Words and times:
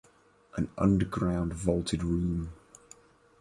An 0.57 0.67
underground 0.79 1.53
vaulted 1.53 2.03
room. 2.03 2.53